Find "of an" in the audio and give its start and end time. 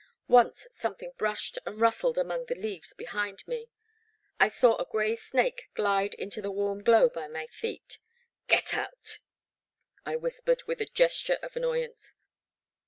11.43-11.61